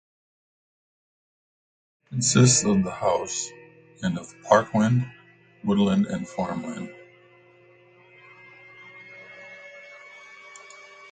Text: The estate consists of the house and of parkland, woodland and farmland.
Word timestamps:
The 2.09 2.15
estate 2.17 2.33
consists 2.33 2.65
of 2.65 2.83
the 2.83 2.89
house 2.89 3.51
and 4.01 4.17
of 4.17 4.33
parkland, 4.41 5.05
woodland 5.63 6.07
and 6.07 6.27
farmland. 6.27 6.91